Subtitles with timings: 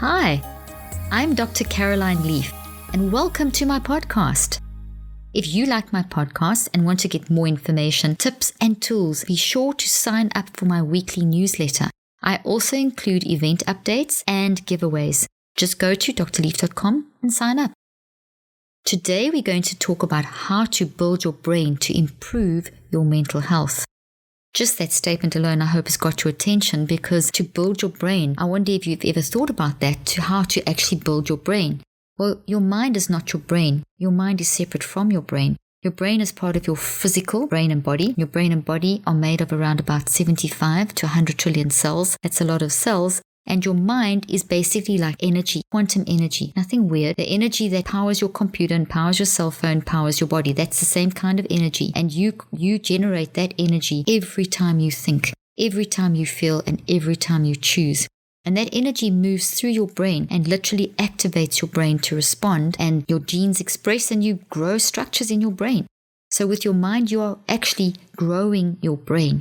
[0.00, 0.40] Hi,
[1.10, 1.64] I'm Dr.
[1.64, 2.52] Caroline Leaf,
[2.92, 4.60] and welcome to my podcast.
[5.34, 9.34] If you like my podcast and want to get more information, tips, and tools, be
[9.34, 11.90] sure to sign up for my weekly newsletter.
[12.22, 15.26] I also include event updates and giveaways.
[15.56, 17.72] Just go to drleaf.com and sign up.
[18.84, 23.40] Today, we're going to talk about how to build your brain to improve your mental
[23.40, 23.84] health.
[24.54, 28.34] Just that statement alone, I hope, has got your attention because to build your brain,
[28.38, 31.82] I wonder if you've ever thought about that to how to actually build your brain.
[32.18, 33.84] Well, your mind is not your brain.
[33.98, 35.56] Your mind is separate from your brain.
[35.82, 38.14] Your brain is part of your physical brain and body.
[38.16, 42.16] Your brain and body are made of around about 75 to 100 trillion cells.
[42.22, 43.22] That's a lot of cells.
[43.48, 46.52] And your mind is basically like energy, quantum energy.
[46.54, 47.16] Nothing weird.
[47.16, 50.52] The energy that powers your computer and powers your cell phone, powers your body.
[50.52, 51.90] That's the same kind of energy.
[51.96, 56.82] And you, you generate that energy every time you think, every time you feel, and
[56.88, 58.06] every time you choose.
[58.44, 63.04] And that energy moves through your brain and literally activates your brain to respond, and
[63.08, 65.86] your genes express and you grow structures in your brain.
[66.30, 69.40] So, with your mind, you are actually growing your brain.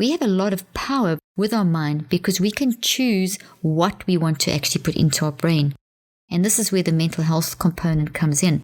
[0.00, 4.16] We have a lot of power with our mind because we can choose what we
[4.16, 5.74] want to actually put into our brain.
[6.30, 8.62] And this is where the mental health component comes in.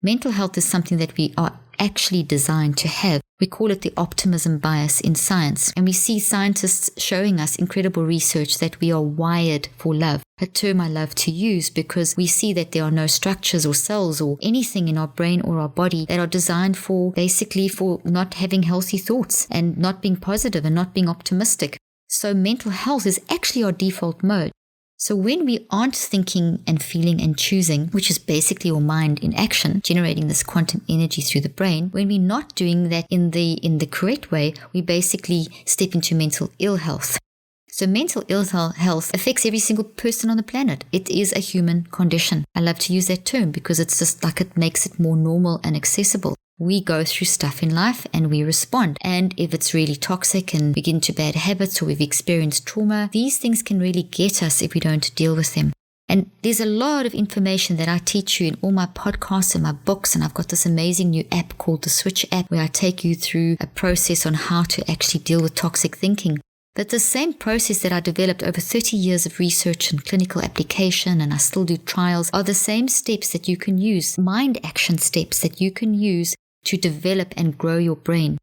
[0.00, 3.20] Mental health is something that we are actually designed to have.
[3.38, 5.72] We call it the optimism bias in science.
[5.76, 10.46] And we see scientists showing us incredible research that we are wired for love, a
[10.46, 14.20] term I love to use because we see that there are no structures or cells
[14.20, 18.34] or anything in our brain or our body that are designed for basically for not
[18.34, 21.76] having healthy thoughts and not being positive and not being optimistic.
[22.08, 24.52] So mental health is actually our default mode.
[24.98, 29.34] So when we aren't thinking and feeling and choosing, which is basically your mind in
[29.34, 33.54] action, generating this quantum energy through the brain, when we're not doing that in the
[33.54, 37.18] in the correct way, we basically step into mental ill health.
[37.68, 40.86] So mental ill health affects every single person on the planet.
[40.92, 42.46] It is a human condition.
[42.54, 45.60] I love to use that term because it's just like it makes it more normal
[45.62, 48.96] and accessible we go through stuff in life and we respond.
[49.02, 53.10] And if it's really toxic and we get into bad habits or we've experienced trauma,
[53.12, 55.72] these things can really get us if we don't deal with them.
[56.08, 59.64] And there's a lot of information that I teach you in all my podcasts and
[59.64, 60.14] my books.
[60.14, 63.14] And I've got this amazing new app called the Switch app where I take you
[63.14, 66.38] through a process on how to actually deal with toxic thinking.
[66.74, 71.20] But the same process that I developed over 30 years of research and clinical application,
[71.22, 74.98] and I still do trials, are the same steps that you can use, mind action
[74.98, 78.38] steps that you can use to develop and grow your brain.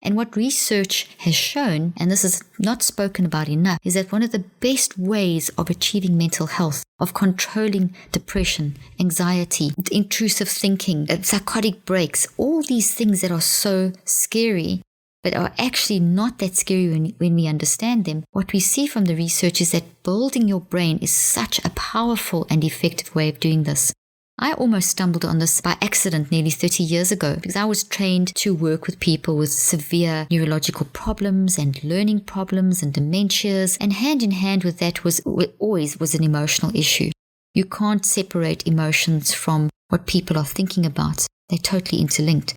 [0.00, 4.22] And what research has shown, and this is not spoken about enough, is that one
[4.22, 11.22] of the best ways of achieving mental health, of controlling depression, anxiety, intrusive thinking, uh,
[11.22, 14.82] psychotic breaks, all these things that are so scary,
[15.24, 19.06] but are actually not that scary when, when we understand them, what we see from
[19.06, 23.40] the research is that building your brain is such a powerful and effective way of
[23.40, 23.92] doing this.
[24.40, 28.32] I almost stumbled on this by accident nearly 30 years ago because I was trained
[28.36, 33.76] to work with people with severe neurological problems and learning problems and dementias.
[33.80, 35.20] And hand in hand with that was
[35.58, 37.10] always was an emotional issue.
[37.52, 41.26] You can't separate emotions from what people are thinking about.
[41.48, 42.54] They're totally interlinked.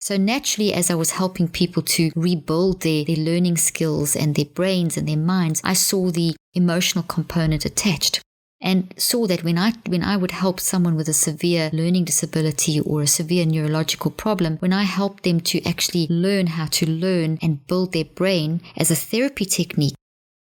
[0.00, 4.44] So naturally, as I was helping people to rebuild their, their learning skills and their
[4.44, 8.20] brains and their minds, I saw the emotional component attached
[8.64, 12.80] and saw that when I when I would help someone with a severe learning disability
[12.80, 17.38] or a severe neurological problem, when I helped them to actually learn how to learn
[17.42, 19.94] and build their brain as a therapy technique,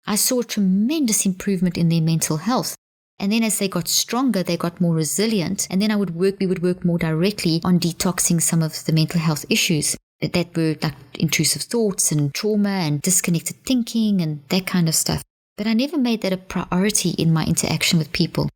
[0.07, 2.77] I saw a tremendous improvement in their mental health.
[3.19, 5.67] And then as they got stronger, they got more resilient.
[5.69, 8.93] And then I would work, we would work more directly on detoxing some of the
[8.93, 14.67] mental health issues that were like intrusive thoughts and trauma and disconnected thinking and that
[14.67, 15.23] kind of stuff.
[15.57, 18.49] But I never made that a priority in my interaction with people.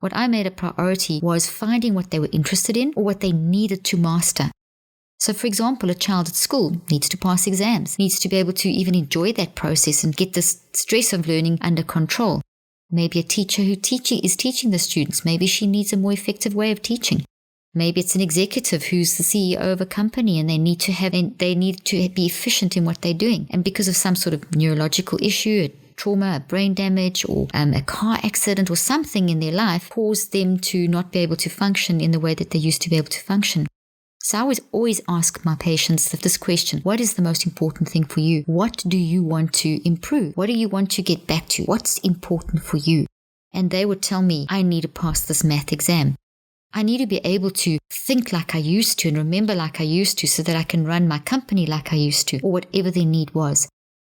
[0.00, 3.32] What I made a priority was finding what they were interested in or what they
[3.32, 4.50] needed to master.
[5.18, 8.52] So, for example, a child at school needs to pass exams, needs to be able
[8.52, 12.42] to even enjoy that process and get the stress of learning under control.
[12.90, 16.54] Maybe a teacher who teaching is teaching the students, maybe she needs a more effective
[16.54, 17.24] way of teaching.
[17.72, 21.12] Maybe it's an executive who's the CEO of a company and they need to have
[21.12, 23.48] they need to be efficient in what they're doing.
[23.50, 27.82] And because of some sort of neurological issue, trauma, a brain damage, or um, a
[27.82, 32.00] car accident, or something in their life caused them to not be able to function
[32.00, 33.66] in the way that they used to be able to function.
[34.24, 38.04] So I always, always ask my patients this question What is the most important thing
[38.04, 38.42] for you?
[38.46, 40.34] What do you want to improve?
[40.34, 41.64] What do you want to get back to?
[41.64, 43.06] What's important for you?
[43.52, 46.16] And they would tell me, I need to pass this math exam.
[46.72, 49.84] I need to be able to think like I used to and remember like I
[49.84, 52.90] used to so that I can run my company like I used to, or whatever
[52.90, 53.68] their need was.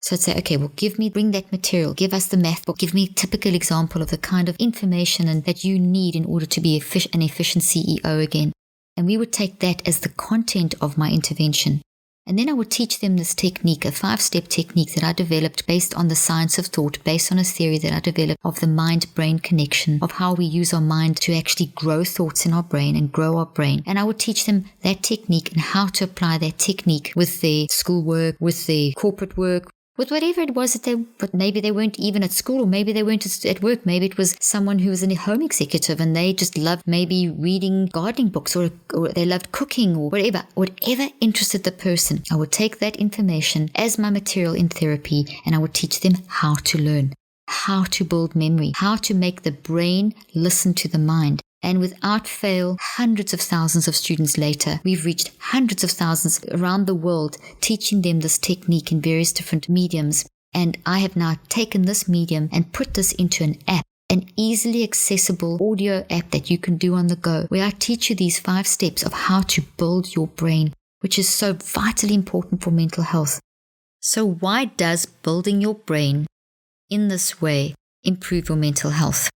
[0.05, 2.77] So I'd say, okay, well, give me, bring that material, give us the math book,
[2.77, 6.25] give me a typical example of the kind of information and that you need in
[6.25, 8.53] order to be an efficient CEO again.
[8.95, 11.81] And we would take that as the content of my intervention.
[12.27, 15.65] And then I would teach them this technique, a five step technique that I developed
[15.65, 18.67] based on the science of thought, based on a theory that I developed of the
[18.67, 22.63] mind brain connection, of how we use our mind to actually grow thoughts in our
[22.63, 23.81] brain and grow our brain.
[23.87, 27.65] And I would teach them that technique and how to apply that technique with their
[27.71, 31.99] schoolwork, with their corporate work, with whatever it was that they, but maybe they weren't
[31.99, 33.85] even at school or maybe they weren't at work.
[33.85, 37.87] Maybe it was someone who was a home executive and they just loved maybe reading
[37.87, 42.23] gardening books or, or they loved cooking or whatever, whatever interested the person.
[42.31, 46.15] I would take that information as my material in therapy and I would teach them
[46.27, 47.13] how to learn,
[47.47, 51.41] how to build memory, how to make the brain listen to the mind.
[51.65, 56.85] And without fail, hundreds of thousands of students later, we've reached hundreds of thousands around
[56.85, 60.29] the world teaching them this technique in various different mediums.
[60.53, 64.83] And I have now taken this medium and put this into an app an easily
[64.83, 68.39] accessible audio app that you can do on the go, where I teach you these
[68.39, 73.03] five steps of how to build your brain, which is so vitally important for mental
[73.03, 73.39] health.
[74.01, 76.27] So, why does building your brain
[76.87, 77.73] in this way
[78.03, 79.31] improve your mental health?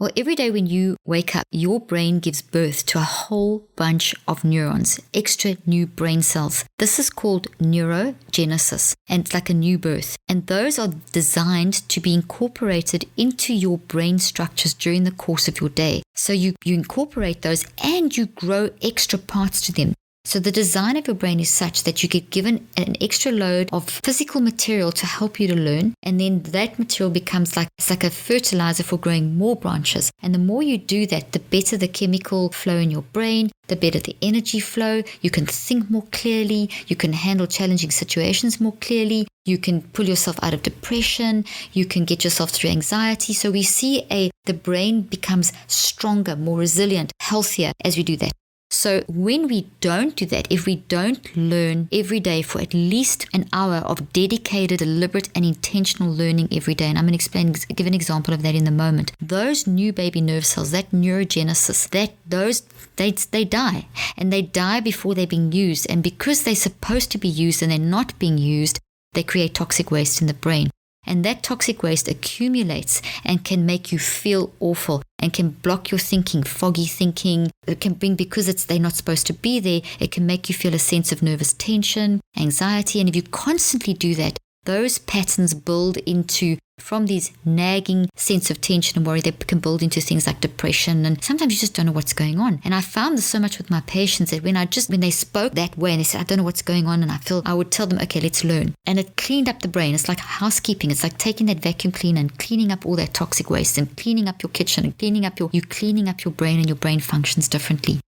[0.00, 4.14] Well, every day when you wake up, your brain gives birth to a whole bunch
[4.28, 6.64] of neurons, extra new brain cells.
[6.78, 10.16] This is called neurogenesis, and it's like a new birth.
[10.28, 15.60] And those are designed to be incorporated into your brain structures during the course of
[15.60, 16.04] your day.
[16.14, 19.94] So you, you incorporate those and you grow extra parts to them.
[20.24, 23.70] So the design of your brain is such that you get given an extra load
[23.72, 27.88] of physical material to help you to learn, and then that material becomes like it's
[27.88, 30.10] like a fertilizer for growing more branches.
[30.22, 33.76] And the more you do that, the better the chemical flow in your brain, the
[33.76, 35.02] better the energy flow.
[35.22, 40.06] You can think more clearly, you can handle challenging situations more clearly, you can pull
[40.06, 43.32] yourself out of depression, you can get yourself through anxiety.
[43.32, 48.32] So we see a the brain becomes stronger, more resilient, healthier as we do that.
[48.78, 53.26] So when we don't do that, if we don't learn every day for at least
[53.34, 57.54] an hour of dedicated, deliberate, and intentional learning every day, and I'm going to explain,
[57.74, 59.10] give an example of that in a moment.
[59.20, 62.62] Those new baby nerve cells, that neurogenesis, that those
[62.94, 67.18] they they die, and they die before they're being used, and because they're supposed to
[67.18, 68.78] be used and they're not being used,
[69.14, 70.70] they create toxic waste in the brain.
[71.08, 75.98] And that toxic waste accumulates and can make you feel awful and can block your
[75.98, 77.50] thinking, foggy thinking.
[77.66, 80.54] It can bring, because it's they're not supposed to be there, it can make you
[80.54, 83.00] feel a sense of nervous tension, anxiety.
[83.00, 88.60] And if you constantly do that, those patterns build into from these nagging sense of
[88.60, 91.06] tension and worry, they can build into things like depression.
[91.06, 92.60] And sometimes you just don't know what's going on.
[92.64, 95.10] And I found this so much with my patients that when I just, when they
[95.10, 97.02] spoke that way and they said, I don't know what's going on.
[97.02, 98.74] And I feel, I would tell them, okay, let's learn.
[98.84, 99.94] And it cleaned up the brain.
[99.94, 100.90] It's like housekeeping.
[100.90, 104.28] It's like taking that vacuum cleaner and cleaning up all that toxic waste and cleaning
[104.28, 107.00] up your kitchen and cleaning up your, you cleaning up your brain and your brain
[107.00, 108.00] functions differently.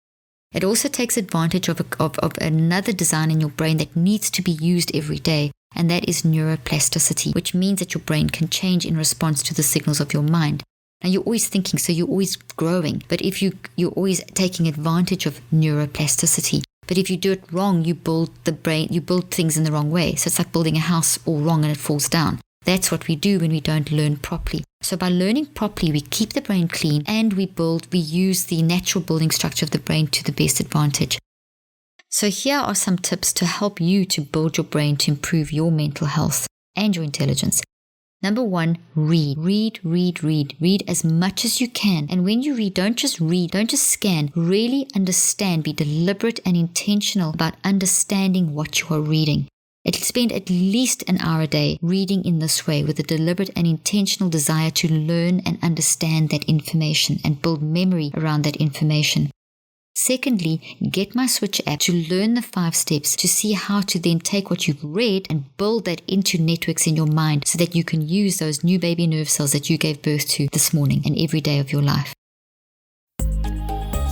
[0.53, 4.31] It also takes advantage of, a, of, of another design in your brain that needs
[4.33, 8.49] to be used every day and that is neuroplasticity, which means that your brain can
[8.49, 10.63] change in response to the signals of your mind.
[11.03, 15.27] Now you're always thinking, so you're always growing, but if you you're always taking advantage
[15.27, 16.63] of neuroplasticity.
[16.87, 19.71] But if you do it wrong, you build the brain, you build things in the
[19.71, 20.17] wrong way.
[20.17, 22.41] So it's like building a house all wrong and it falls down.
[22.65, 24.65] That's what we do when we don't learn properly.
[24.83, 28.63] So by learning properly, we keep the brain clean and we build, we use the
[28.63, 31.19] natural building structure of the brain to the best advantage.
[32.13, 35.71] So, here are some tips to help you to build your brain to improve your
[35.71, 37.63] mental health and your intelligence.
[38.21, 39.39] Number one, read.
[39.39, 40.57] Read, read, read.
[40.61, 42.09] Read as much as you can.
[42.11, 44.33] And when you read, don't just read, don't just scan.
[44.35, 49.47] Really understand, be deliberate and intentional about understanding what you are reading.
[49.85, 53.51] It Spend at least an hour a day reading in this way with a deliberate
[53.57, 59.31] and intentional desire to learn and understand that information and build memory around that information.
[60.03, 64.19] Secondly, get my Switch app to learn the five steps to see how to then
[64.19, 67.85] take what you've read and build that into networks in your mind so that you
[67.85, 71.19] can use those new baby nerve cells that you gave birth to this morning and
[71.19, 72.15] every day of your life.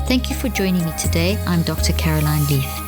[0.06, 1.42] Thank you for joining me today.
[1.46, 1.94] I'm Dr.
[1.94, 2.87] Caroline Leaf.